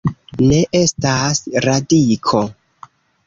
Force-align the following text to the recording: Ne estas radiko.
Ne 0.51 0.55
estas 0.79 1.43
radiko. 1.67 2.41